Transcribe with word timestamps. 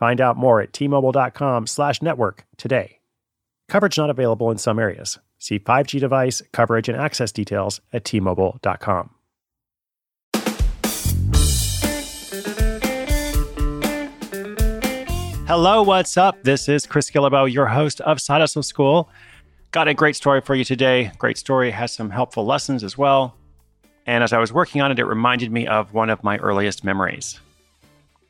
Find 0.00 0.18
out 0.18 0.38
more 0.38 0.62
at 0.62 0.72
tmobile.com 0.72 1.66
slash 1.66 2.00
network 2.00 2.46
today. 2.56 3.00
Coverage 3.68 3.98
not 3.98 4.08
available 4.08 4.50
in 4.50 4.56
some 4.56 4.78
areas. 4.78 5.18
See 5.38 5.58
5G 5.58 6.00
device, 6.00 6.42
coverage, 6.52 6.88
and 6.88 6.98
access 6.98 7.30
details 7.30 7.82
at 7.92 8.04
tmobile.com. 8.04 9.10
Hello, 15.46 15.82
what's 15.82 16.16
up? 16.16 16.42
This 16.44 16.68
is 16.68 16.86
Chris 16.86 17.10
Guillebeau, 17.10 17.52
your 17.52 17.66
host 17.66 18.00
of 18.00 18.20
Side 18.22 18.40
Hustle 18.40 18.62
School. 18.62 19.10
Got 19.70 19.88
a 19.88 19.94
great 19.94 20.16
story 20.16 20.40
for 20.40 20.54
you 20.54 20.64
today. 20.64 21.12
Great 21.18 21.36
story 21.36 21.70
has 21.72 21.92
some 21.92 22.08
helpful 22.08 22.46
lessons 22.46 22.82
as 22.82 22.96
well. 22.96 23.36
And 24.06 24.24
as 24.24 24.32
I 24.32 24.38
was 24.38 24.50
working 24.50 24.80
on 24.80 24.90
it, 24.92 24.98
it 24.98 25.04
reminded 25.04 25.52
me 25.52 25.66
of 25.66 25.92
one 25.92 26.08
of 26.08 26.24
my 26.24 26.38
earliest 26.38 26.84
memories. 26.84 27.38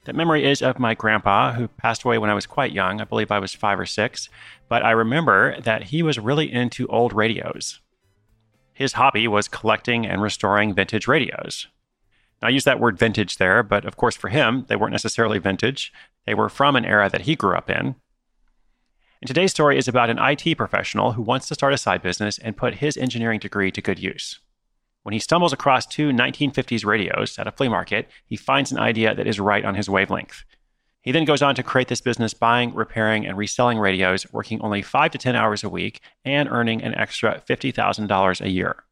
That 0.04 0.16
memory 0.16 0.44
is 0.44 0.62
of 0.62 0.78
my 0.78 0.94
grandpa, 0.94 1.52
who 1.52 1.68
passed 1.68 2.04
away 2.04 2.16
when 2.16 2.30
I 2.30 2.34
was 2.34 2.46
quite 2.46 2.72
young. 2.72 3.00
I 3.00 3.04
believe 3.04 3.30
I 3.30 3.38
was 3.38 3.54
five 3.54 3.78
or 3.78 3.86
six. 3.86 4.28
But 4.68 4.82
I 4.82 4.92
remember 4.92 5.60
that 5.60 5.84
he 5.84 6.02
was 6.02 6.18
really 6.18 6.50
into 6.50 6.86
old 6.86 7.12
radios. 7.12 7.80
His 8.72 8.94
hobby 8.94 9.28
was 9.28 9.46
collecting 9.46 10.06
and 10.06 10.22
restoring 10.22 10.74
vintage 10.74 11.06
radios. 11.06 11.66
Now, 12.40 12.48
I 12.48 12.50
use 12.50 12.64
that 12.64 12.80
word 12.80 12.98
vintage 12.98 13.36
there, 13.36 13.62
but 13.62 13.84
of 13.84 13.98
course, 13.98 14.16
for 14.16 14.28
him, 14.28 14.64
they 14.68 14.76
weren't 14.76 14.92
necessarily 14.92 15.38
vintage. 15.38 15.92
They 16.24 16.32
were 16.32 16.48
from 16.48 16.76
an 16.76 16.86
era 16.86 17.10
that 17.10 17.22
he 17.22 17.36
grew 17.36 17.54
up 17.54 17.68
in. 17.68 17.96
And 19.20 19.28
today's 19.28 19.50
story 19.50 19.76
is 19.76 19.86
about 19.86 20.08
an 20.08 20.18
IT 20.18 20.56
professional 20.56 21.12
who 21.12 21.20
wants 21.20 21.46
to 21.48 21.54
start 21.54 21.74
a 21.74 21.78
side 21.78 22.00
business 22.00 22.38
and 22.38 22.56
put 22.56 22.76
his 22.76 22.96
engineering 22.96 23.38
degree 23.38 23.70
to 23.70 23.82
good 23.82 23.98
use. 23.98 24.40
When 25.02 25.12
he 25.14 25.18
stumbles 25.18 25.52
across 25.52 25.86
two 25.86 26.10
1950s 26.10 26.84
radios 26.84 27.38
at 27.38 27.46
a 27.46 27.52
flea 27.52 27.68
market, 27.68 28.08
he 28.26 28.36
finds 28.36 28.70
an 28.70 28.78
idea 28.78 29.14
that 29.14 29.26
is 29.26 29.40
right 29.40 29.64
on 29.64 29.74
his 29.74 29.88
wavelength. 29.88 30.44
He 31.02 31.12
then 31.12 31.24
goes 31.24 31.40
on 31.40 31.54
to 31.54 31.62
create 31.62 31.88
this 31.88 32.02
business 32.02 32.34
buying, 32.34 32.74
repairing, 32.74 33.26
and 33.26 33.38
reselling 33.38 33.78
radios, 33.78 34.30
working 34.32 34.60
only 34.60 34.82
5 34.82 35.10
to 35.12 35.18
10 35.18 35.34
hours 35.34 35.64
a 35.64 35.70
week 35.70 36.00
and 36.24 36.48
earning 36.50 36.82
an 36.82 36.94
extra 36.94 37.42
$50,000 37.48 38.40
a 38.40 38.50
year. 38.50 38.84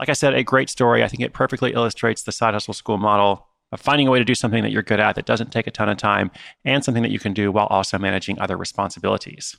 Like 0.00 0.08
I 0.08 0.14
said, 0.14 0.34
a 0.34 0.42
great 0.42 0.68
story. 0.68 1.04
I 1.04 1.08
think 1.08 1.22
it 1.22 1.32
perfectly 1.32 1.72
illustrates 1.72 2.24
the 2.24 2.32
side 2.32 2.54
hustle 2.54 2.74
school 2.74 2.98
model 2.98 3.46
of 3.70 3.80
finding 3.80 4.08
a 4.08 4.10
way 4.10 4.18
to 4.18 4.24
do 4.24 4.34
something 4.34 4.64
that 4.64 4.72
you're 4.72 4.82
good 4.82 4.98
at 4.98 5.14
that 5.14 5.24
doesn't 5.24 5.52
take 5.52 5.68
a 5.68 5.70
ton 5.70 5.88
of 5.88 5.96
time 5.96 6.32
and 6.64 6.84
something 6.84 7.02
that 7.04 7.12
you 7.12 7.20
can 7.20 7.32
do 7.32 7.52
while 7.52 7.66
also 7.66 7.96
managing 7.98 8.38
other 8.40 8.56
responsibilities. 8.56 9.56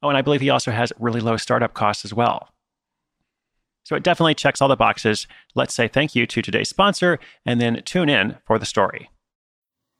Oh, 0.00 0.08
and 0.08 0.16
I 0.16 0.22
believe 0.22 0.40
he 0.40 0.50
also 0.50 0.70
has 0.70 0.92
really 0.98 1.20
low 1.20 1.36
startup 1.36 1.74
costs 1.74 2.04
as 2.04 2.14
well. 2.14 2.51
So 3.84 3.96
it 3.96 4.02
definitely 4.02 4.34
checks 4.34 4.60
all 4.60 4.68
the 4.68 4.76
boxes. 4.76 5.26
Let's 5.54 5.74
say 5.74 5.88
thank 5.88 6.14
you 6.14 6.26
to 6.26 6.42
today's 6.42 6.68
sponsor 6.68 7.18
and 7.44 7.60
then 7.60 7.82
tune 7.84 8.08
in 8.08 8.36
for 8.44 8.58
the 8.58 8.66
story. 8.66 9.10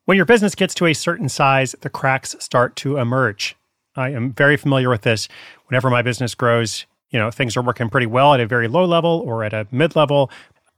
When 0.05 0.17
your 0.17 0.25
business 0.25 0.55
gets 0.55 0.73
to 0.75 0.85
a 0.85 0.93
certain 0.93 1.29
size, 1.29 1.75
the 1.81 1.89
cracks 1.89 2.35
start 2.39 2.75
to 2.77 2.97
emerge. 2.97 3.55
I 3.95 4.09
am 4.09 4.33
very 4.33 4.57
familiar 4.57 4.89
with 4.89 5.03
this. 5.03 5.27
Whenever 5.67 5.89
my 5.89 6.01
business 6.01 6.35
grows, 6.35 6.85
you 7.09 7.19
know, 7.19 7.31
things 7.31 7.55
are 7.55 7.61
working 7.61 7.89
pretty 7.89 8.07
well 8.07 8.33
at 8.33 8.39
a 8.39 8.47
very 8.47 8.67
low 8.67 8.85
level 8.85 9.23
or 9.25 9.43
at 9.43 9.53
a 9.53 9.67
mid 9.71 9.95
level. 9.95 10.31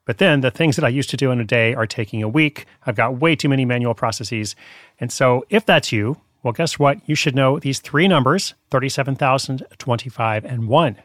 But 0.06 0.20
then 0.20 0.42
the 0.42 0.52
things 0.52 0.76
that 0.76 0.86
I 0.86 0.90
used 0.90 1.10
to 1.10 1.18
do 1.18 1.32
in 1.32 1.40
a 1.40 1.46
day 1.46 1.74
are 1.74 1.88
taking 1.88 2.22
a 2.22 2.30
week. 2.30 2.66
I've 2.86 2.96
got 2.96 3.20
way 3.20 3.36
too 3.36 3.50
many 3.50 3.66
manual 3.66 3.96
processes. 3.96 4.56
And 5.00 5.12
so 5.12 5.46
if 5.50 5.66
that's 5.66 5.92
you, 5.92 6.18
well, 6.44 6.54
guess 6.54 6.78
what? 6.78 7.00
You 7.08 7.16
should 7.16 7.36
know 7.36 7.58
these 7.58 7.80
three 7.80 8.08
numbers 8.08 8.54
37,000, 8.70 9.66
25, 9.80 10.46
and 10.46 10.68
1. 10.68 10.98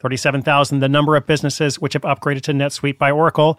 37,000, 0.00 0.80
the 0.80 0.88
number 0.88 1.16
of 1.16 1.26
businesses 1.26 1.80
which 1.80 1.94
have 1.94 2.02
upgraded 2.02 2.42
to 2.42 2.52
NetSuite 2.52 2.98
by 2.98 3.10
Oracle. 3.10 3.58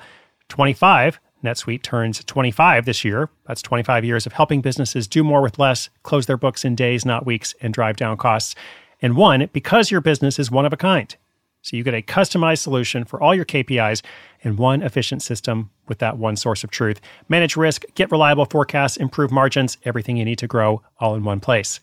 25, 0.49 1.19
NetSuite 1.43 1.83
turns 1.83 2.23
25 2.23 2.85
this 2.85 3.03
year. 3.03 3.29
That's 3.47 3.61
25 3.61 4.05
years 4.05 4.25
of 4.25 4.33
helping 4.33 4.61
businesses 4.61 5.07
do 5.07 5.23
more 5.23 5.41
with 5.41 5.59
less, 5.59 5.89
close 6.03 6.25
their 6.25 6.37
books 6.37 6.65
in 6.65 6.75
days, 6.75 7.05
not 7.05 7.25
weeks, 7.25 7.53
and 7.61 7.73
drive 7.73 7.97
down 7.97 8.17
costs. 8.17 8.55
And 9.01 9.15
one, 9.15 9.49
because 9.53 9.91
your 9.91 10.01
business 10.01 10.39
is 10.39 10.49
one 10.49 10.65
of 10.65 10.73
a 10.73 10.77
kind. 10.77 11.15
So 11.61 11.75
you 11.75 11.83
get 11.83 11.93
a 11.93 12.01
customized 12.01 12.59
solution 12.59 13.03
for 13.03 13.21
all 13.21 13.35
your 13.35 13.45
KPIs 13.45 14.01
in 14.41 14.55
one 14.55 14.81
efficient 14.81 15.21
system 15.21 15.69
with 15.87 15.99
that 15.99 16.17
one 16.17 16.35
source 16.35 16.63
of 16.63 16.71
truth. 16.71 17.01
Manage 17.27 17.57
risk, 17.57 17.83
get 17.93 18.11
reliable 18.11 18.45
forecasts, 18.45 18.95
improve 18.95 19.31
margins, 19.31 19.77
everything 19.83 20.17
you 20.17 20.25
need 20.25 20.39
to 20.39 20.47
grow 20.47 20.81
all 20.99 21.13
in 21.15 21.23
one 21.23 21.39
place. 21.39 21.79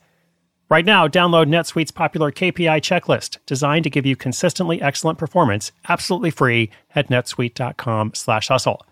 Right 0.70 0.84
now, 0.84 1.06
download 1.06 1.46
NetSuite's 1.46 1.90
popular 1.90 2.32
KPI 2.32 2.80
checklist, 2.80 3.36
designed 3.44 3.84
to 3.84 3.90
give 3.90 4.06
you 4.06 4.16
consistently 4.16 4.80
excellent 4.80 5.18
performance, 5.18 5.72
absolutely 5.88 6.30
free 6.30 6.70
at 6.94 7.08
netsuite.com 7.08 8.14
slash 8.14 8.48
hustle. 8.48 8.86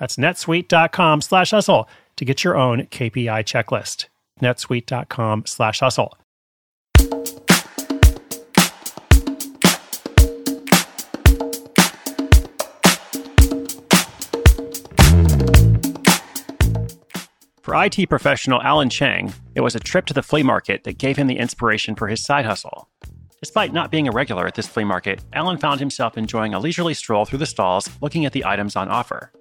That's 0.00 0.16
netsuite.com 0.16 1.20
slash 1.20 1.50
hustle 1.50 1.88
to 2.16 2.24
get 2.24 2.44
your 2.44 2.56
own 2.56 2.86
KPI 2.86 3.44
checklist. 3.44 4.06
netsuite.com/hustle. 4.40 6.16
For 17.72 17.82
IT 17.86 18.10
professional 18.10 18.60
Alan 18.60 18.90
Chang, 18.90 19.32
it 19.54 19.62
was 19.62 19.74
a 19.74 19.80
trip 19.80 20.04
to 20.04 20.12
the 20.12 20.22
flea 20.22 20.42
market 20.42 20.84
that 20.84 20.98
gave 20.98 21.16
him 21.16 21.26
the 21.26 21.38
inspiration 21.38 21.94
for 21.94 22.06
his 22.06 22.22
side 22.22 22.44
hustle. 22.44 22.90
Despite 23.40 23.72
not 23.72 23.90
being 23.90 24.06
a 24.06 24.12
regular 24.12 24.46
at 24.46 24.56
this 24.56 24.66
flea 24.66 24.84
market, 24.84 25.24
Alan 25.32 25.56
found 25.56 25.80
himself 25.80 26.18
enjoying 26.18 26.52
a 26.52 26.58
leisurely 26.58 26.92
stroll 26.92 27.24
through 27.24 27.38
the 27.38 27.46
stalls 27.46 27.88
looking 28.02 28.26
at 28.26 28.34
the 28.34 28.44
items 28.44 28.76
on 28.76 28.90
offer. 28.90 29.32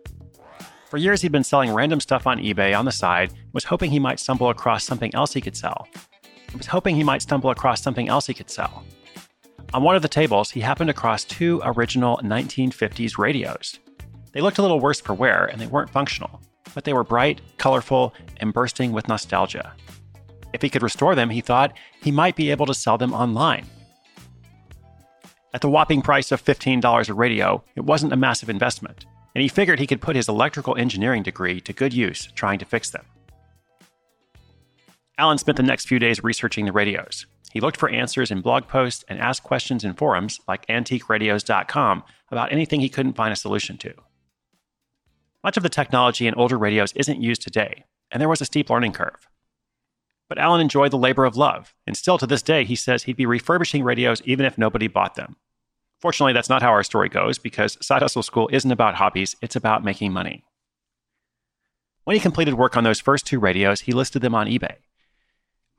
For 0.90 0.96
years, 0.96 1.22
he'd 1.22 1.34
been 1.34 1.44
selling 1.44 1.74
random 1.74 2.00
stuff 2.00 2.26
on 2.26 2.40
eBay 2.40 2.74
on 2.74 2.86
the 2.86 2.94
side, 2.94 3.34
was 3.52 3.66
hoping 3.66 3.92
he 3.92 4.00
might 4.00 4.18
stumble 4.18 4.50
across 4.50 4.86
something 4.86 5.14
else 5.14 5.34
he 5.34 5.42
could 5.42 5.58
sell. 5.58 5.86
He 6.50 6.56
was 6.56 6.68
hoping 6.68 6.96
he 6.96 7.04
might 7.04 7.22
stumble 7.22 7.50
across 7.50 7.82
something 7.82 8.08
else 8.08 8.28
he 8.28 8.34
could 8.34 8.50
sell. 8.50 8.86
On 9.74 9.84
one 9.84 9.98
of 9.98 10.04
the 10.04 10.08
tables, 10.08 10.52
he 10.52 10.62
happened 10.62 10.90
across 10.90 11.26
two 11.26 11.60
original 11.66 12.18
1950s 12.24 13.18
radios. 13.18 13.78
They 14.32 14.40
looked 14.40 14.58
a 14.58 14.62
little 14.62 14.80
worse 14.80 15.02
for 15.02 15.14
wear, 15.14 15.48
and 15.48 15.60
they 15.60 15.68
weren't 15.68 15.90
functional 15.90 16.40
but 16.74 16.84
they 16.84 16.94
were 16.94 17.04
bright, 17.04 17.42
colorful, 17.58 18.14
and 18.38 18.54
bursting 18.54 18.92
with 18.92 19.08
nostalgia. 19.08 19.74
If 20.54 20.62
he 20.62 20.70
could 20.70 20.84
restore 20.84 21.16
them, 21.16 21.30
he 21.30 21.42
thought 21.42 21.78
he 22.02 22.12
might 22.12 22.36
be 22.36 22.52
able 22.52 22.66
to 22.66 22.74
sell 22.74 22.98
them 22.98 23.14
online. 23.14 23.66
At 25.54 25.62
the 25.62 25.70
whopping 25.70 26.02
price 26.02 26.32
of 26.32 26.44
$15 26.44 27.10
a 27.10 27.14
radio, 27.14 27.64
it 27.76 27.82
wasn't 27.82 28.14
a 28.14 28.18
massive 28.18 28.50
investment, 28.50 29.06
and 29.36 29.42
he 29.42 29.48
figured 29.48 29.80
he 29.80 29.88
could 29.88 30.02
put 30.02 30.16
his 30.16 30.30
electrical 30.30 30.78
engineering 30.78 31.24
degree 31.24 31.60
to 31.62 31.74
good 31.74 31.94
use 31.94 32.30
trying 32.36 32.60
to 32.60 32.66
fix 32.66 32.90
them. 32.90 33.06
Alan 35.18 35.38
spent 35.38 35.58
the 35.58 35.64
next 35.64 35.88
few 35.88 36.00
days 36.00 36.24
researching 36.24 36.66
the 36.66 36.72
radios. 36.72 37.26
He 37.52 37.60
looked 37.60 37.78
for 37.78 37.90
answers 37.90 38.32
in 38.32 38.42
blog 38.42 38.68
posts 38.68 39.04
and 39.10 39.20
asked 39.20 39.44
questions 39.44 39.84
in 39.84 39.94
forums 39.94 40.40
like 40.48 40.66
antiqueradios.com 40.68 42.04
about 42.32 42.52
anything 42.52 42.80
he 42.80 42.90
couldn't 42.90 43.14
find 43.14 43.34
a 43.34 43.36
solution 43.36 43.78
to. 43.80 43.94
Much 45.44 45.58
of 45.58 45.64
the 45.64 45.70
technology 45.70 46.28
in 46.28 46.36
older 46.36 46.58
radios 46.58 46.94
isn't 46.94 47.22
used 47.22 47.42
today, 47.42 47.86
and 48.12 48.22
there 48.22 48.30
was 48.30 48.42
a 48.42 48.46
steep 48.46 48.70
learning 48.70 48.92
curve. 48.92 49.28
But 50.30 50.38
Alan 50.38 50.62
enjoyed 50.62 50.92
the 50.92 50.98
labor 50.98 51.26
of 51.26 51.36
love, 51.36 51.74
and 51.88 51.98
still 51.98 52.18
to 52.18 52.28
this 52.28 52.42
day, 52.42 52.64
he 52.64 52.76
says 52.76 53.04
he'd 53.04 53.18
be 53.18 53.26
refurbishing 53.26 53.84
radios 53.84 54.22
even 54.24 54.46
if 54.46 54.58
nobody 54.58 54.88
bought 54.88 55.16
them. 55.16 55.36
Fortunately, 56.00 56.34
that's 56.34 56.50
not 56.50 56.62
how 56.62 56.70
our 56.70 56.84
story 56.84 57.10
goes 57.10 57.38
because 57.38 57.78
Side 57.82 58.02
Hustle 58.02 58.24
School 58.24 58.50
isn't 58.52 58.72
about 58.72 58.96
hobbies, 58.96 59.36
it's 59.42 59.56
about 59.56 59.84
making 59.84 60.14
money. 60.14 60.44
When 62.04 62.16
he 62.16 62.20
completed 62.20 62.56
work 62.56 62.78
on 62.78 62.84
those 62.84 63.00
first 63.00 63.26
two 63.26 63.40
radios, 63.40 63.82
he 63.82 63.92
listed 63.92 64.22
them 64.22 64.34
on 64.34 64.48
eBay. 64.48 64.78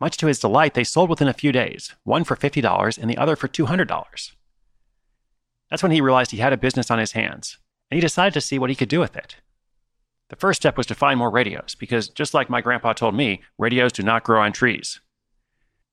Much 0.00 0.16
to 0.16 0.26
his 0.26 0.38
delight, 0.38 0.74
they 0.74 0.84
sold 0.84 1.08
within 1.10 1.28
a 1.28 1.32
few 1.32 1.52
days, 1.52 1.94
one 2.04 2.24
for 2.24 2.36
$50 2.36 2.98
and 2.98 3.08
the 3.08 3.16
other 3.16 3.36
for 3.36 3.48
$200. 3.48 4.32
That's 5.70 5.82
when 5.82 5.92
he 5.92 6.00
realized 6.00 6.30
he 6.30 6.38
had 6.38 6.52
a 6.52 6.56
business 6.56 6.90
on 6.90 6.98
his 6.98 7.12
hands, 7.12 7.58
and 7.90 7.96
he 7.96 8.00
decided 8.00 8.34
to 8.34 8.40
see 8.40 8.58
what 8.58 8.70
he 8.70 8.76
could 8.76 8.88
do 8.88 9.00
with 9.00 9.16
it. 9.16 9.36
The 10.32 10.36
first 10.36 10.62
step 10.62 10.78
was 10.78 10.86
to 10.86 10.94
find 10.94 11.18
more 11.18 11.28
radios, 11.28 11.74
because 11.74 12.08
just 12.08 12.32
like 12.32 12.48
my 12.48 12.62
grandpa 12.62 12.94
told 12.94 13.14
me, 13.14 13.42
radios 13.58 13.92
do 13.92 14.02
not 14.02 14.24
grow 14.24 14.40
on 14.40 14.50
trees. 14.50 14.98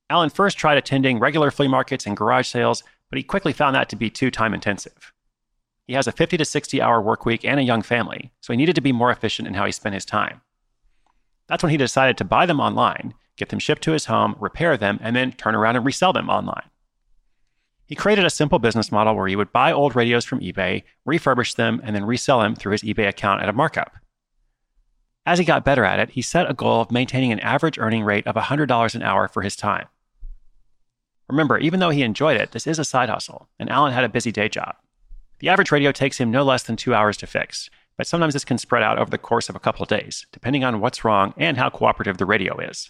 Alan 0.10 0.30
first 0.30 0.58
tried 0.58 0.78
attending 0.78 1.20
regular 1.20 1.52
flea 1.52 1.68
markets 1.68 2.08
and 2.08 2.16
garage 2.16 2.48
sales, 2.48 2.82
but 3.10 3.18
he 3.18 3.24
quickly 3.24 3.52
found 3.52 3.76
that 3.76 3.90
to 3.90 3.98
be 3.98 4.10
too 4.10 4.32
time 4.32 4.54
intensive. 4.54 5.12
He 5.88 5.94
has 5.94 6.08
a 6.08 6.14
50 6.14 6.38
to 6.38 6.46
60 6.46 6.82
hour 6.82 7.02
work 7.02 7.26
week 7.26 7.44
and 7.44 7.60
a 7.60 7.64
young 7.64 7.82
family, 7.82 8.32
so 8.40 8.54
he 8.54 8.58
needed 8.58 8.76
to 8.76 8.82
be 8.82 8.94
more 8.94 9.12
efficient 9.12 9.46
in 9.46 9.56
how 9.56 9.66
he 9.66 9.74
spent 9.74 9.94
his 9.94 10.06
time. 10.06 10.40
That's 11.48 11.62
when 11.62 11.72
he 11.72 11.78
decided 11.78 12.16
to 12.18 12.24
buy 12.24 12.46
them 12.46 12.62
online, 12.62 13.16
get 13.36 13.50
them 13.50 13.60
shipped 13.60 13.82
to 13.84 13.92
his 13.92 14.06
home, 14.06 14.38
repair 14.40 14.78
them, 14.78 15.00
and 15.02 15.18
then 15.18 15.34
turn 15.34 15.54
around 15.54 15.76
and 15.76 15.86
resell 15.86 16.14
them 16.14 16.30
online. 16.30 16.70
He 17.88 17.96
created 17.96 18.24
a 18.24 18.30
simple 18.30 18.60
business 18.60 18.90
model 18.90 19.18
where 19.18 19.28
he 19.28 19.36
would 19.36 19.52
buy 19.52 19.74
old 19.74 19.98
radios 19.98 20.24
from 20.24 20.40
eBay, 20.40 20.84
refurbish 21.06 21.58
them, 21.58 21.82
and 21.84 21.94
then 21.94 22.06
resell 22.06 22.40
them 22.40 22.56
through 22.56 22.72
his 22.72 22.84
eBay 22.84 23.10
account 23.10 23.42
at 23.42 23.50
a 23.50 23.54
markup. 23.54 23.99
As 25.30 25.38
he 25.38 25.46
got 25.46 25.64
better 25.64 25.86
at 25.86 26.00
it, 26.00 26.10
he 26.10 26.24
set 26.24 26.50
a 26.50 26.56
goal 26.56 26.82
of 26.82 26.90
maintaining 26.90 27.32
an 27.32 27.40
average 27.42 27.78
earning 27.78 28.04
rate 28.04 28.26
of 28.26 28.34
$100 28.34 28.96
an 28.96 29.04
hour 29.04 29.28
for 29.28 29.44
his 29.44 29.56
time. 29.56 29.86
Remember, 31.28 31.60
even 31.60 31.80
though 31.80 31.92
he 31.92 32.02
enjoyed 32.02 32.42
it, 32.42 32.52
this 32.52 32.66
is 32.66 32.80
a 32.80 32.84
side 32.84 33.10
hustle, 33.10 33.48
and 33.60 33.70
Alan 33.70 33.94
had 33.94 34.04
a 34.04 34.10
busy 34.10 34.32
day 34.32 34.50
job. 34.50 34.76
The 35.38 35.50
average 35.50 35.72
radio 35.72 35.92
takes 35.92 36.18
him 36.18 36.32
no 36.32 36.42
less 36.42 36.64
than 36.64 36.78
two 36.78 36.96
hours 36.96 37.16
to 37.18 37.28
fix, 37.28 37.70
but 37.96 38.08
sometimes 38.08 38.34
this 38.34 38.44
can 38.44 38.58
spread 38.58 38.82
out 38.82 38.98
over 38.98 39.12
the 39.12 39.20
course 39.20 39.50
of 39.50 39.56
a 39.56 39.60
couple 39.60 39.84
of 39.84 39.90
days, 39.90 40.26
depending 40.32 40.64
on 40.64 40.82
what's 40.82 41.06
wrong 41.06 41.36
and 41.38 41.58
how 41.58 41.70
cooperative 41.70 42.18
the 42.18 42.26
radio 42.26 42.58
is. 42.58 42.90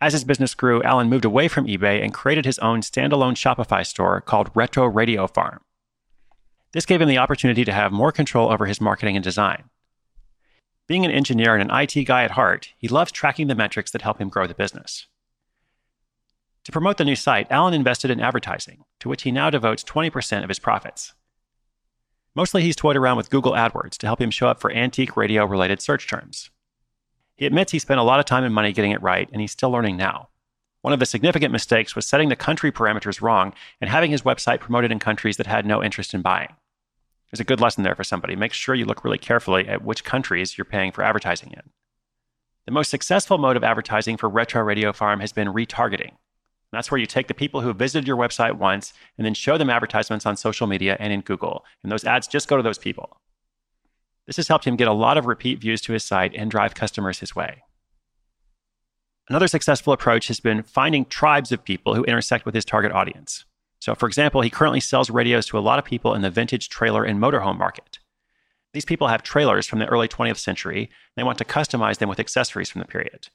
As 0.00 0.14
his 0.14 0.24
business 0.24 0.54
grew, 0.54 0.82
Alan 0.84 1.10
moved 1.10 1.26
away 1.26 1.48
from 1.48 1.66
eBay 1.66 2.02
and 2.02 2.14
created 2.14 2.46
his 2.46 2.58
own 2.60 2.80
standalone 2.80 3.34
Shopify 3.34 3.84
store 3.86 4.22
called 4.22 4.50
Retro 4.54 4.86
Radio 4.86 5.26
Farm. 5.26 5.60
This 6.72 6.86
gave 6.86 7.02
him 7.02 7.10
the 7.10 7.18
opportunity 7.18 7.66
to 7.66 7.72
have 7.74 7.92
more 7.92 8.10
control 8.10 8.50
over 8.50 8.64
his 8.64 8.80
marketing 8.80 9.16
and 9.16 9.22
design. 9.22 9.64
Being 10.92 11.06
an 11.06 11.10
engineer 11.10 11.56
and 11.56 11.70
an 11.70 11.74
IT 11.74 12.04
guy 12.04 12.22
at 12.22 12.32
heart, 12.32 12.74
he 12.76 12.86
loves 12.86 13.10
tracking 13.10 13.46
the 13.46 13.54
metrics 13.54 13.90
that 13.92 14.02
help 14.02 14.20
him 14.20 14.28
grow 14.28 14.46
the 14.46 14.52
business. 14.52 15.06
To 16.64 16.70
promote 16.70 16.98
the 16.98 17.04
new 17.06 17.16
site, 17.16 17.50
Alan 17.50 17.72
invested 17.72 18.10
in 18.10 18.20
advertising, 18.20 18.84
to 19.00 19.08
which 19.08 19.22
he 19.22 19.32
now 19.32 19.48
devotes 19.48 19.82
20% 19.84 20.42
of 20.42 20.50
his 20.50 20.58
profits. 20.58 21.14
Mostly 22.34 22.60
he's 22.60 22.76
toyed 22.76 22.98
around 22.98 23.16
with 23.16 23.30
Google 23.30 23.52
AdWords 23.52 23.96
to 23.96 24.06
help 24.06 24.20
him 24.20 24.30
show 24.30 24.48
up 24.48 24.60
for 24.60 24.70
antique 24.70 25.16
radio 25.16 25.46
related 25.46 25.80
search 25.80 26.06
terms. 26.06 26.50
He 27.36 27.46
admits 27.46 27.72
he 27.72 27.78
spent 27.78 27.98
a 27.98 28.02
lot 28.02 28.20
of 28.20 28.26
time 28.26 28.44
and 28.44 28.54
money 28.54 28.74
getting 28.74 28.92
it 28.92 29.00
right, 29.00 29.30
and 29.32 29.40
he's 29.40 29.52
still 29.52 29.70
learning 29.70 29.96
now. 29.96 30.28
One 30.82 30.92
of 30.92 31.00
the 31.00 31.06
significant 31.06 31.52
mistakes 31.52 31.96
was 31.96 32.04
setting 32.04 32.28
the 32.28 32.36
country 32.36 32.70
parameters 32.70 33.22
wrong 33.22 33.54
and 33.80 33.88
having 33.88 34.10
his 34.10 34.24
website 34.24 34.60
promoted 34.60 34.92
in 34.92 34.98
countries 34.98 35.38
that 35.38 35.46
had 35.46 35.64
no 35.64 35.82
interest 35.82 36.12
in 36.12 36.20
buying. 36.20 36.54
There's 37.32 37.40
a 37.40 37.44
good 37.44 37.60
lesson 37.60 37.82
there 37.82 37.94
for 37.94 38.04
somebody. 38.04 38.36
Make 38.36 38.52
sure 38.52 38.74
you 38.74 38.84
look 38.84 39.04
really 39.04 39.18
carefully 39.18 39.66
at 39.66 39.82
which 39.82 40.04
countries 40.04 40.58
you're 40.58 40.66
paying 40.66 40.92
for 40.92 41.02
advertising 41.02 41.52
in. 41.52 41.70
The 42.66 42.72
most 42.72 42.90
successful 42.90 43.38
mode 43.38 43.56
of 43.56 43.64
advertising 43.64 44.18
for 44.18 44.28
Retro 44.28 44.62
Radio 44.62 44.92
Farm 44.92 45.20
has 45.20 45.32
been 45.32 45.48
retargeting. 45.48 46.12
That's 46.72 46.90
where 46.90 47.00
you 47.00 47.06
take 47.06 47.28
the 47.28 47.34
people 47.34 47.62
who 47.62 47.72
visited 47.72 48.06
your 48.06 48.16
website 48.16 48.58
once 48.58 48.92
and 49.16 49.24
then 49.24 49.34
show 49.34 49.58
them 49.58 49.70
advertisements 49.70 50.26
on 50.26 50.36
social 50.36 50.66
media 50.66 50.96
and 51.00 51.12
in 51.12 51.22
Google. 51.22 51.64
And 51.82 51.90
those 51.90 52.04
ads 52.04 52.28
just 52.28 52.48
go 52.48 52.56
to 52.56 52.62
those 52.62 52.78
people. 52.78 53.16
This 54.26 54.36
has 54.36 54.48
helped 54.48 54.66
him 54.66 54.76
get 54.76 54.88
a 54.88 54.92
lot 54.92 55.18
of 55.18 55.26
repeat 55.26 55.58
views 55.58 55.80
to 55.82 55.92
his 55.92 56.04
site 56.04 56.34
and 56.34 56.50
drive 56.50 56.74
customers 56.74 57.20
his 57.20 57.34
way. 57.34 57.62
Another 59.28 59.48
successful 59.48 59.92
approach 59.92 60.28
has 60.28 60.40
been 60.40 60.62
finding 60.62 61.04
tribes 61.06 61.50
of 61.50 61.64
people 61.64 61.94
who 61.94 62.04
intersect 62.04 62.44
with 62.44 62.54
his 62.54 62.64
target 62.64 62.92
audience. 62.92 63.44
So, 63.82 63.96
for 63.96 64.06
example, 64.06 64.42
he 64.42 64.48
currently 64.48 64.78
sells 64.78 65.10
radios 65.10 65.44
to 65.46 65.58
a 65.58 65.66
lot 65.68 65.80
of 65.80 65.84
people 65.84 66.14
in 66.14 66.22
the 66.22 66.30
vintage 66.30 66.68
trailer 66.68 67.02
and 67.02 67.18
motorhome 67.18 67.58
market. 67.58 67.98
These 68.74 68.84
people 68.84 69.08
have 69.08 69.24
trailers 69.24 69.66
from 69.66 69.80
the 69.80 69.86
early 69.86 70.06
20th 70.06 70.36
century, 70.36 70.82
and 70.82 70.88
they 71.16 71.24
want 71.24 71.36
to 71.38 71.44
customize 71.44 71.98
them 71.98 72.08
with 72.08 72.20
accessories 72.20 72.70
from 72.70 72.78
the 72.78 72.86
period. 72.86 73.26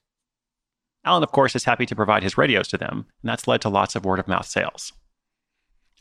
Alan, 1.03 1.21
of 1.21 1.33
course, 1.33 1.53
is 1.53 1.65
happy 1.65 1.85
to 1.87 1.97
provide 1.97 2.23
his 2.23 2.37
radios 2.37 2.69
to 2.69 2.77
them, 2.77 3.07
and 3.21 3.29
that's 3.29 3.45
led 3.45 3.59
to 3.59 3.67
lots 3.67 3.93
of 3.93 4.05
word 4.05 4.19
of 4.19 4.27
mouth 4.29 4.45
sales. 4.45 4.93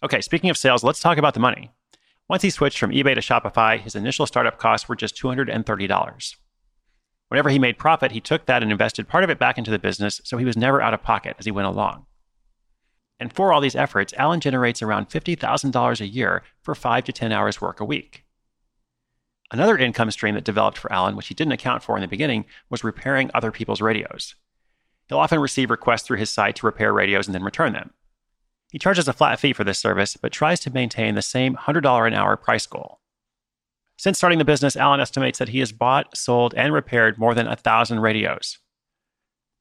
Okay, 0.05 0.21
speaking 0.21 0.49
of 0.49 0.57
sales, 0.57 0.85
let's 0.85 1.01
talk 1.01 1.19
about 1.19 1.35
the 1.35 1.41
money. 1.41 1.73
Once 2.29 2.43
he 2.43 2.51
switched 2.51 2.79
from 2.79 2.93
eBay 2.93 3.17
to 3.17 3.21
Shopify, 3.21 3.81
his 3.81 3.97
initial 3.97 4.27
startup 4.27 4.61
costs 4.61 4.89
were 4.89 4.95
just 4.95 5.21
$230. 5.21 6.37
Whenever 7.31 7.51
he 7.51 7.59
made 7.59 7.79
profit, 7.79 8.13
he 8.13 8.21
took 8.21 8.47
that 8.47 8.63
and 8.63 8.71
invested 8.71 9.09
part 9.09 9.25
of 9.25 9.31
it 9.31 9.41
back 9.41 9.59
into 9.59 9.73
the 9.73 9.79
business, 9.81 10.21
so 10.23 10.37
he 10.37 10.45
was 10.45 10.57
never 10.57 10.81
out 10.81 10.95
of 10.95 11.03
pocket 11.03 11.35
as 11.37 11.47
he 11.47 11.51
went 11.51 11.67
along. 11.67 12.07
And 13.19 13.33
for 13.33 13.53
all 13.53 13.61
these 13.61 13.77
efforts, 13.77 14.13
Alan 14.17 14.41
generates 14.41 14.83
around 14.83 15.09
$50,000 15.09 16.01
a 16.01 16.07
year 16.07 16.43
for 16.63 16.75
5 16.75 17.05
to 17.05 17.13
10 17.13 17.33
hours 17.33 17.61
work 17.61 17.81
a 17.81 17.85
week. 17.85 18.25
Another 19.51 19.79
income 19.79 20.11
stream 20.11 20.35
that 20.35 20.45
developed 20.45 20.77
for 20.77 20.93
Alan, 20.93 21.17
which 21.17 21.29
he 21.29 21.35
didn't 21.35 21.53
account 21.53 21.83
for 21.83 21.97
in 21.97 22.03
the 22.03 22.09
beginning, 22.09 22.45
was 22.69 22.85
repairing 22.85 23.31
other 23.33 23.53
people's 23.53 23.81
radios. 23.81 24.35
He'll 25.09 25.19
often 25.19 25.39
receive 25.39 25.71
requests 25.71 26.03
through 26.03 26.19
his 26.19 26.31
site 26.31 26.57
to 26.57 26.67
repair 26.67 26.93
radios 26.93 27.27
and 27.29 27.35
then 27.35 27.45
return 27.45 27.73
them. 27.73 27.91
He 28.73 28.79
charges 28.79 29.07
a 29.07 29.13
flat 29.13 29.39
fee 29.39 29.53
for 29.53 29.63
this 29.63 29.79
service, 29.79 30.17
but 30.17 30.33
tries 30.33 30.59
to 30.61 30.73
maintain 30.73 31.15
the 31.15 31.23
same 31.23 31.55
$100 31.55 32.07
an 32.07 32.15
hour 32.15 32.37
price 32.37 32.67
goal. 32.67 33.01
Since 33.97 34.19
starting 34.19 34.39
the 34.39 34.45
business, 34.45 34.77
Alan 34.77 35.01
estimates 35.01 35.39
that 35.39 35.51
he 35.51 35.61
has 35.61 35.73
bought, 35.73 36.17
sold, 36.17 36.53
and 36.55 36.75
repaired 36.75 37.17
more 37.17 37.35
than 37.35 37.47
1,000 37.47 38.01
radios. 38.01 38.59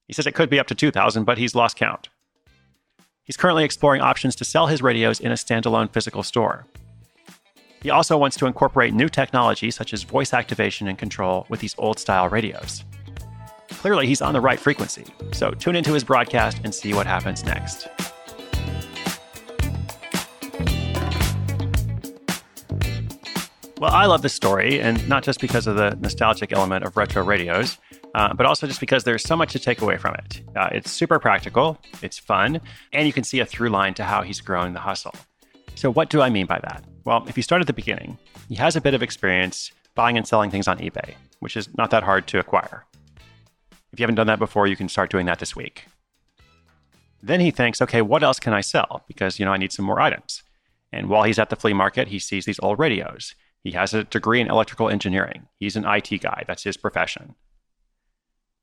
He 0.08 0.14
says 0.14 0.28
it 0.28 0.34
could 0.34 0.50
be 0.50 0.60
up 0.60 0.68
to 0.68 0.76
2,000, 0.76 1.24
but 1.24 1.38
he's 1.38 1.56
lost 1.56 1.78
count. 1.78 2.10
He's 3.26 3.38
currently 3.38 3.64
exploring 3.64 4.02
options 4.02 4.36
to 4.36 4.46
sell 4.46 4.68
his 4.68 4.84
radios 4.84 5.20
in 5.20 5.32
a 5.32 5.36
standalone 5.36 5.92
physical 5.92 6.22
store. 6.22 6.68
He 7.82 7.90
also 7.90 8.20
wants 8.20 8.38
to 8.38 8.46
incorporate 8.46 8.94
new 8.94 9.10
technology 9.10 9.72
such 9.72 9.94
as 9.94 10.04
voice 10.04 10.32
activation 10.32 10.88
and 10.88 10.96
control 10.96 11.48
with 11.50 11.60
these 11.60 11.74
old 11.80 11.98
style 11.98 12.30
radios. 12.30 12.84
Clearly, 13.70 14.06
he's 14.06 14.22
on 14.22 14.34
the 14.34 14.42
right 14.42 14.60
frequency, 14.60 15.06
so 15.32 15.50
tune 15.52 15.76
into 15.76 15.92
his 15.92 16.04
broadcast 16.04 16.60
and 16.64 16.74
see 16.74 16.94
what 16.94 17.08
happens 17.08 17.44
next. 17.44 17.88
Well, 23.80 23.92
I 23.92 24.06
love 24.06 24.22
this 24.22 24.34
story, 24.34 24.80
and 24.80 25.08
not 25.10 25.24
just 25.24 25.42
because 25.42 25.66
of 25.68 25.76
the 25.76 25.98
nostalgic 26.00 26.54
element 26.54 26.86
of 26.86 26.96
retro 26.96 27.24
radios, 27.24 27.78
uh, 28.16 28.34
but 28.34 28.46
also 28.46 28.66
just 28.66 28.80
because 28.80 29.04
there's 29.04 29.24
so 29.24 29.36
much 29.36 29.52
to 29.52 29.60
take 29.60 29.82
away 29.82 29.98
from 29.98 30.16
it. 30.16 30.42
Uh, 30.56 30.70
it's 30.72 30.90
super 30.90 31.20
practical, 31.20 31.78
it's 32.02 32.18
fun, 32.18 32.62
and 32.94 33.06
you 33.06 33.12
can 33.12 33.26
see 33.26 33.42
a 33.42 33.46
through 33.46 33.68
line 33.68 33.94
to 33.94 34.06
how 34.06 34.22
he's 34.22 34.40
growing 34.40 34.72
the 34.72 34.80
hustle. 34.80 35.14
So, 35.76 35.92
what 35.92 36.10
do 36.10 36.22
I 36.22 36.30
mean 36.30 36.46
by 36.46 36.60
that? 36.60 36.86
Well, 37.04 37.26
if 37.28 37.36
you 37.36 37.44
start 37.44 37.60
at 37.60 37.68
the 37.68 37.74
beginning, 37.74 38.18
he 38.48 38.56
has 38.56 38.78
a 38.78 38.82
bit 38.82 38.94
of 38.94 39.04
experience 39.04 39.74
buying 39.96 40.16
and 40.18 40.26
selling 40.26 40.50
things 40.50 40.66
on 40.66 40.78
eBay, 40.80 41.16
which 41.42 41.58
is 41.58 41.68
not 41.78 41.92
that 41.92 42.04
hard 42.04 42.26
to 42.28 42.40
acquire. 42.40 42.86
If 43.92 44.00
you 44.00 44.04
haven't 44.04 44.16
done 44.16 44.28
that 44.28 44.40
before, 44.40 44.66
you 44.66 44.78
can 44.78 44.88
start 44.88 45.12
doing 45.12 45.26
that 45.26 45.40
this 45.40 45.54
week. 45.54 45.86
Then 47.22 47.42
he 47.42 47.52
thinks, 47.52 47.82
okay, 47.82 48.02
what 48.02 48.24
else 48.24 48.40
can 48.40 48.54
I 48.54 48.62
sell? 48.62 49.04
Because, 49.08 49.40
you 49.40 49.46
know, 49.46 49.52
I 49.52 49.58
need 49.58 49.74
some 49.74 49.86
more 49.86 50.00
items. 50.00 50.42
And 50.94 51.10
while 51.10 51.24
he's 51.24 51.40
at 51.40 51.50
the 51.50 51.56
flea 51.58 51.74
market, 51.74 52.08
he 52.08 52.20
sees 52.20 52.46
these 52.46 52.60
old 52.62 52.80
radios. 52.80 53.36
He 53.62 53.72
has 53.72 53.94
a 53.94 54.06
degree 54.06 54.40
in 54.40 54.50
electrical 54.50 54.90
engineering. 54.90 55.48
He's 55.60 55.76
an 55.76 55.86
IT 55.86 56.22
guy, 56.22 56.44
that's 56.48 56.64
his 56.64 56.78
profession. 56.78 57.36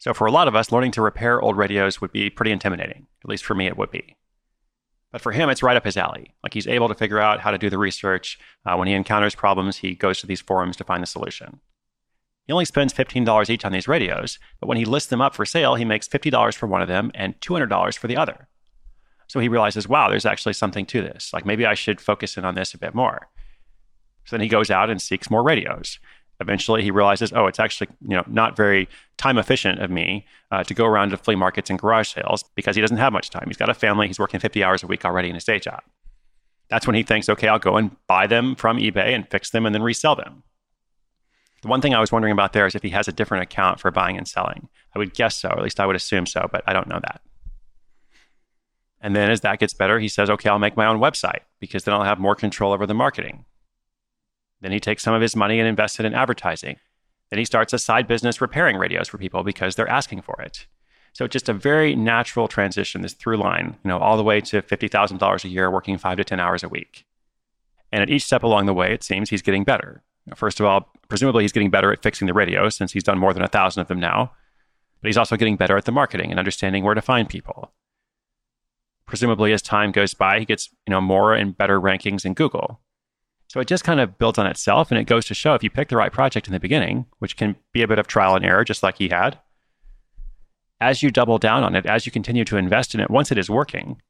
So, 0.02 0.12
for 0.12 0.26
a 0.26 0.32
lot 0.32 0.49
of 0.49 0.56
us, 0.56 0.72
learning 0.72 0.90
to 0.93 1.00
repair 1.00 1.40
old 1.40 1.56
radios 1.56 2.00
would 2.00 2.10
be 2.10 2.28
pretty 2.28 2.50
intimidating. 2.50 3.06
At 3.22 3.31
least 3.31 3.44
for 3.44 3.54
me, 3.54 3.68
it 3.68 3.78
would 3.78 3.92
be. 3.92 4.16
But 5.12 5.21
for 5.21 5.30
him, 5.30 5.49
it's 5.49 5.62
right 5.62 5.76
up 5.76 5.85
his 5.85 5.97
alley. 5.97 6.35
Like 6.42 6.54
he's 6.54 6.66
able 6.66 6.88
to 6.88 6.97
figure 6.97 7.21
out 7.21 7.38
how 7.38 7.52
to 7.52 7.56
do 7.59 7.71
the 7.71 7.78
research. 7.78 8.37
Uh, 8.66 8.75
when 8.75 8.88
he 8.88 8.94
encounters 8.94 9.37
problems, 9.37 9.76
he 9.76 9.94
goes 9.94 10.18
to 10.18 10.26
these 10.26 10.40
forums 10.40 10.76
to 10.78 10.85
find 10.85 11.04
the 11.04 11.06
solution. 11.06 11.61
He 12.49 12.52
only 12.52 12.64
spends 12.64 12.92
$15 12.92 13.49
each 13.49 13.64
on 13.64 13.71
these 13.71 13.87
radios, 13.87 14.40
but 14.59 14.66
when 14.66 14.76
he 14.76 14.85
lists 14.85 15.09
them 15.09 15.21
up 15.21 15.37
for 15.37 15.47
sale, 15.47 15.76
he 15.76 15.85
makes 15.85 16.09
$50 16.09 16.56
for 16.56 16.66
one 16.66 16.82
of 16.82 16.88
them 16.88 17.12
and 17.14 17.40
$200 17.40 17.97
for 17.97 18.09
the 18.09 18.16
other. 18.16 18.49
So 19.28 19.38
he 19.38 19.47
realizes, 19.47 19.87
wow, 19.87 20.09
there's 20.09 20.26
actually 20.26 20.54
something 20.54 20.85
to 20.87 21.00
this. 21.00 21.32
Like 21.32 21.47
maybe 21.47 21.64
I 21.64 21.75
should 21.75 22.00
focus 22.00 22.37
in 22.37 22.44
on 22.44 22.56
this 22.56 22.75
a 22.75 22.78
bit 22.78 22.92
more. 22.92 23.28
So 24.25 24.35
then 24.35 24.42
he 24.42 24.49
goes 24.49 24.68
out 24.68 24.90
and 24.90 25.00
seeks 25.00 25.30
more 25.30 25.44
radios. 25.44 26.00
Eventually, 26.42 26.82
he 26.82 26.90
realizes, 26.90 27.32
oh, 27.32 27.46
it's 27.46 27.58
actually 27.58 27.88
you 28.02 28.16
know 28.16 28.25
not 28.26 28.56
very 28.56 28.88
time 29.16 29.38
efficient 29.38 29.80
of 29.80 29.90
me 29.90 30.26
uh, 30.50 30.62
to 30.64 30.75
go 30.75 30.84
around 30.84 31.11
to 31.11 31.16
flea 31.16 31.37
markets 31.37 31.70
and 31.70 31.78
garage 31.78 32.12
sales 32.12 32.44
because 32.54 32.76
he 32.76 32.82
doesn't 32.82 32.99
have 32.99 33.12
much 33.12 33.30
time. 33.30 33.44
He's 33.46 33.56
got 33.56 33.70
a 33.70 33.75
family. 33.75 34.08
He's 34.08 34.18
working 34.18 34.40
50 34.40 34.62
hours 34.62 34.82
a 34.82 34.87
week 34.87 35.04
already 35.04 35.28
in 35.28 35.34
his 35.34 35.44
day 35.44 35.58
job. 35.58 35.80
That's 36.68 36.87
when 36.87 36.96
he 36.96 37.02
thinks, 37.02 37.28
okay, 37.28 37.49
I'll 37.49 37.58
go 37.58 37.76
and 37.76 37.96
buy 38.06 38.26
them 38.26 38.54
from 38.54 38.78
eBay 38.78 39.14
and 39.14 39.28
fix 39.30 39.50
them 39.50 39.64
and 39.64 39.75
then 39.75 39.82
resell 39.82 40.16
them. 40.16 40.42
The 41.62 41.68
one 41.68 41.80
thing 41.80 41.94
I 41.94 42.00
was 42.00 42.11
wondering 42.11 42.32
about 42.32 42.52
there 42.52 42.66
is 42.66 42.75
if 42.75 42.82
he 42.82 42.90
has 42.90 43.06
a 43.06 43.12
different 43.12 43.44
account 43.44 43.78
for 43.78 43.90
buying 43.90 44.18
and 44.18 44.26
selling. 44.26 44.68
I 44.94 44.99
would 44.99 45.14
guess 45.14 45.37
so, 45.37 45.49
or 45.49 45.58
at 45.58 45.62
least 45.62 45.78
I 45.78 45.87
would 45.87 45.96
assume 45.96 46.26
so, 46.26 46.49
but 46.50 46.64
I 46.66 46.72
don't 46.72 46.88
know 46.88 46.99
that. 47.00 47.20
And 49.00 49.14
then 49.14 49.30
as 49.30 49.40
that 49.42 49.58
gets 49.58 49.75
better, 49.75 49.99
he 49.99 50.08
says, 50.08 50.30
okay, 50.30 50.49
I'll 50.49 50.58
make 50.58 50.76
my 50.76 50.87
own 50.87 50.99
website 50.99 51.40
because 51.61 51.84
then 51.84 51.94
I'll 51.94 52.04
have 52.04 52.18
more 52.18 52.34
control 52.34 52.72
over 52.72 52.87
the 52.87 52.94
marketing. 52.94 53.44
Then 54.62 54.73
he 54.73 54.81
takes 54.81 55.02
some 55.02 55.14
of 55.14 55.21
his 55.21 55.37
money 55.37 55.59
and 55.59 55.69
invests 55.69 56.00
it 56.00 56.07
in 56.07 56.14
advertising. 56.14 56.76
Then 57.31 57.38
he 57.38 57.45
starts 57.45 57.73
a 57.73 57.78
side 57.78 58.07
business 58.07 58.40
repairing 58.40 58.76
radios 58.76 59.09
for 59.09 59.19
people 59.19 59.42
because 59.42 59.75
they're 59.75 59.88
asking 59.88 60.23
for 60.23 60.40
it. 60.40 60.66
So 61.12 61.26
just 61.26 61.49
a 61.49 61.52
very 61.52 61.95
natural 61.95 62.49
transition, 62.49 63.02
this 63.02 63.12
through 63.12 63.37
line, 63.37 63.76
you 63.85 63.88
know, 63.88 63.99
all 63.99 64.16
the 64.16 64.23
way 64.23 64.40
to 64.40 64.62
$50,000 64.62 65.45
a 65.45 65.49
year, 65.49 65.71
working 65.71 65.99
five 65.99 66.16
to 66.16 66.25
10 66.25 66.40
hours 66.40 66.62
a 66.62 66.69
week. 66.69 67.04
And 67.90 68.02
at 68.02 68.09
each 68.09 68.25
step 68.25 68.42
along 68.42 68.66
the 68.66 68.73
way, 68.73 68.95
it 68.95 69.02
seems 69.02 69.28
he's 69.28 69.42
getting 69.42 69.64
better. 69.64 70.02
First 70.35 70.61
of 70.61 70.66
all, 70.66 70.90
presumably 71.09 71.45
he's 71.45 71.52
getting 71.52 71.71
better 71.71 71.92
at 71.92 72.02
fixing 72.02 72.26
the 72.26 72.33
radios 72.33 72.76
since 72.76 72.92
he's 72.92 73.02
done 73.02 73.19
more 73.19 73.35
than 73.35 73.42
a 73.42 73.49
thousand 73.49 73.83
of 73.83 73.88
them 73.88 74.00
now. 74.00 74.33
But 75.00 75.09
he's 75.09 75.19
also 75.19 75.37
getting 75.37 75.57
better 75.57 75.76
at 75.76 75.85
the 75.85 75.92
marketing 75.92 76.31
and 76.31 76.38
understanding 76.38 76.85
where 76.85 76.95
to 76.95 77.02
find 77.02 77.28
people. 77.28 77.73
Presumably, 79.04 79.52
as 79.52 79.61
time 79.61 79.90
goes 79.90 80.14
by, 80.14 80.38
he 80.38 80.45
gets 80.45 80.71
you 80.87 80.92
know 80.92 81.00
more 81.00 81.35
and 81.35 81.57
better 81.57 81.81
rankings 81.81 82.25
in 82.25 82.35
Google. 82.35 82.81
So 83.52 83.61
it 83.61 83.68
just 83.68 83.85
kind 83.85 84.00
of 84.00 84.16
builds 84.16 84.38
on 84.38 84.47
itself. 84.47 84.90
And 84.90 84.99
it 84.99 85.04
goes 85.04 85.26
to 85.26 85.35
show 85.35 85.52
if 85.52 85.62
you 85.62 85.68
pick 85.68 85.90
the 85.90 85.97
right 85.99 86.11
project 86.11 86.47
in 86.47 86.54
the 86.54 86.59
beginning, 86.59 87.04
which 87.18 87.37
can 87.37 87.54
be 87.73 87.82
a 87.82 87.87
bit 87.87 87.99
of 87.99 88.06
trial 88.06 88.35
and 88.35 88.47
error, 88.47 88.64
just 88.64 88.82
like 88.82 88.97
he 88.97 89.11
had, 89.11 89.38
as 90.80 91.02
you 91.02 91.11
double 91.11 91.37
down 91.37 91.62
on 91.62 91.76
it, 91.76 91.85
as 91.85 92.06
you 92.06 92.12
continue 92.12 92.47
to 92.47 92.56
invest 92.56 92.94
in 92.94 93.00
it, 93.00 93.11
once 93.11 93.30
it 93.30 93.37
is 93.37 93.50
working, 93.50 94.00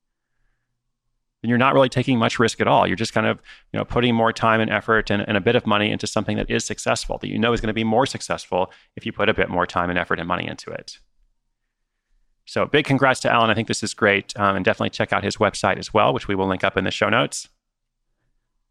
then 1.40 1.49
you're 1.49 1.58
not 1.58 1.75
really 1.75 1.88
taking 1.88 2.20
much 2.20 2.38
risk 2.38 2.61
at 2.61 2.68
all. 2.68 2.87
You're 2.87 2.94
just 2.94 3.12
kind 3.12 3.26
of, 3.26 3.40
you 3.72 3.80
know, 3.80 3.84
putting 3.84 4.14
more 4.14 4.32
time 4.32 4.61
and 4.61 4.70
effort 4.70 5.11
and, 5.11 5.25
and 5.26 5.37
a 5.37 5.40
bit 5.40 5.56
of 5.56 5.66
money 5.66 5.90
into 5.90 6.06
something 6.06 6.37
that 6.37 6.49
is 6.49 6.64
successful, 6.64 7.18
that 7.18 7.26
you 7.26 7.37
know 7.37 7.52
is 7.52 7.61
going 7.61 7.66
to 7.66 7.72
be 7.72 7.82
more 7.82 8.06
successful 8.06 8.70
if 8.94 9.04
you 9.04 9.12
put 9.12 9.28
a 9.28 9.34
bit 9.34 9.50
more 9.50 9.66
time 9.66 9.90
and 9.90 9.99
effort 9.99 10.20
and 10.20 10.28
money 10.28 10.46
into 10.46 10.70
it. 10.70 11.00
So 12.44 12.64
big 12.64 12.84
congrats 12.84 13.18
to 13.22 13.32
Alan. 13.32 13.50
I 13.50 13.54
think 13.54 13.66
this 13.66 13.82
is 13.82 13.92
great. 13.92 14.38
Um, 14.38 14.54
and 14.54 14.64
definitely 14.64 14.90
check 14.90 15.12
out 15.12 15.25
his 15.25 15.38
website 15.38 15.78
as 15.78 15.92
well, 15.92 16.14
which 16.14 16.28
we 16.28 16.37
will 16.37 16.46
link 16.46 16.62
up 16.62 16.76
in 16.76 16.84
the 16.84 16.92
show 16.92 17.08
notes. 17.08 17.49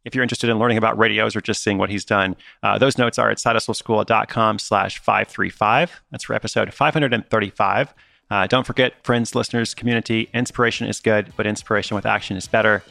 If 0.03 0.15
you're 0.15 0.24
interested 0.24 0.50
in 0.50 0.58
learning 0.58 0.77
about 0.77 0.98
radios 0.98 1.36
or 1.36 1.41
just 1.41 1.63
seeing 1.63 1.77
what 1.77 1.89
he's 1.89 2.05
done, 2.05 2.36
uh, 2.63 2.77
those 2.77 2.98
notes 2.98 3.20
are 3.20 3.29
at 3.29 3.38
sidehustleschool.com 3.38 4.60
slash 4.60 5.00
535. 5.00 6.01
That's 6.10 6.24
for 6.24 6.34
episode 6.34 6.74
535. 6.74 7.93
Uh, 8.31 8.48
don't 8.48 8.65
forget, 8.65 8.93
friends, 9.03 9.36
listeners, 9.36 9.74
community, 9.74 10.29
inspiration 10.34 10.88
is 10.88 11.00
good, 11.00 11.34
but 11.36 11.46
inspiration 11.46 11.96
with 11.96 12.05
action 12.05 12.38
is 12.38 12.48
better. 12.48 12.81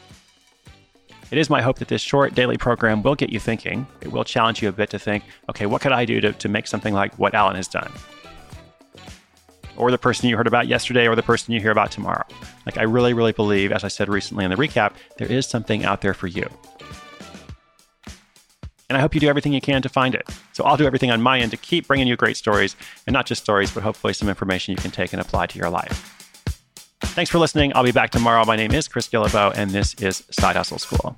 It 1.31 1.37
is 1.37 1.49
my 1.49 1.61
hope 1.61 1.79
that 1.79 1.87
this 1.87 2.01
short 2.01 2.35
daily 2.35 2.57
program 2.57 3.01
will 3.01 3.15
get 3.15 3.29
you 3.29 3.39
thinking. 3.39 3.87
It 4.01 4.11
will 4.11 4.23
challenge 4.23 4.61
you 4.61 4.69
a 4.69 4.71
bit 4.71 4.89
to 4.91 4.99
think, 4.99 5.23
okay, 5.49 5.65
what 5.65 5.81
could 5.81 5.93
I 5.93 6.05
do 6.05 6.21
to, 6.21 6.33
to 6.33 6.49
make 6.49 6.67
something 6.67 6.93
like 6.93 7.17
what 7.17 7.33
Alan 7.33 7.55
has 7.55 7.67
done? 7.67 7.91
Or 9.77 9.89
the 9.89 9.97
person 9.97 10.29
you 10.29 10.37
heard 10.37 10.47
about 10.47 10.67
yesterday, 10.67 11.07
or 11.07 11.15
the 11.15 11.23
person 11.23 11.53
you 11.53 11.61
hear 11.61 11.71
about 11.71 11.89
tomorrow. 11.89 12.25
Like, 12.65 12.77
I 12.77 12.83
really, 12.83 13.13
really 13.13 13.31
believe, 13.31 13.71
as 13.71 13.83
I 13.83 13.87
said 13.87 14.09
recently 14.09 14.43
in 14.43 14.51
the 14.51 14.57
recap, 14.57 14.93
there 15.17 15.31
is 15.31 15.47
something 15.47 15.85
out 15.85 16.01
there 16.01 16.13
for 16.13 16.27
you. 16.27 16.47
And 18.91 18.97
I 18.97 18.99
hope 18.99 19.13
you 19.13 19.21
do 19.21 19.29
everything 19.29 19.53
you 19.53 19.61
can 19.61 19.81
to 19.83 19.87
find 19.87 20.13
it. 20.13 20.27
So 20.51 20.65
I'll 20.65 20.75
do 20.75 20.85
everything 20.85 21.11
on 21.11 21.21
my 21.21 21.39
end 21.39 21.51
to 21.51 21.57
keep 21.57 21.87
bringing 21.87 22.07
you 22.07 22.17
great 22.17 22.35
stories, 22.35 22.75
and 23.07 23.13
not 23.13 23.25
just 23.25 23.41
stories, 23.41 23.71
but 23.71 23.83
hopefully 23.83 24.11
some 24.11 24.27
information 24.27 24.73
you 24.73 24.75
can 24.75 24.91
take 24.91 25.13
and 25.13 25.21
apply 25.21 25.45
to 25.45 25.57
your 25.57 25.69
life. 25.69 26.43
Thanks 26.99 27.31
for 27.31 27.39
listening. 27.39 27.71
I'll 27.73 27.85
be 27.85 27.93
back 27.93 28.09
tomorrow. 28.09 28.43
My 28.43 28.57
name 28.57 28.73
is 28.73 28.89
Chris 28.89 29.07
Guillebeau, 29.07 29.53
and 29.55 29.71
this 29.71 29.93
is 29.93 30.25
Side 30.29 30.57
Hustle 30.57 30.77
School. 30.77 31.17